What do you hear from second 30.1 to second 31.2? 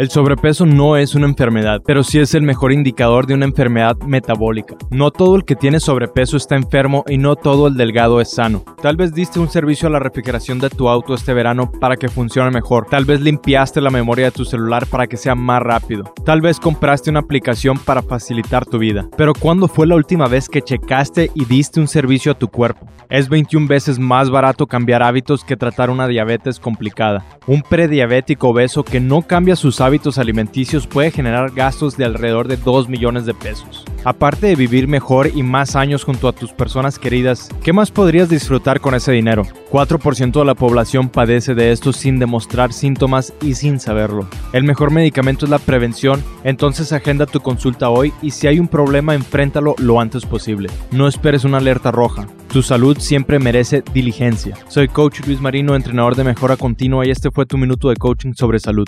alimenticios puede